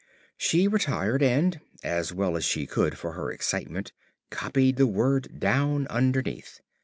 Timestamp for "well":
2.11-2.35